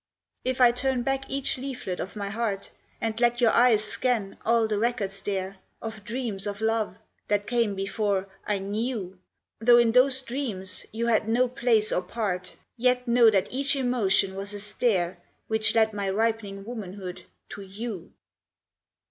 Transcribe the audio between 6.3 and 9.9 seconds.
of love that came before I KNEW, Though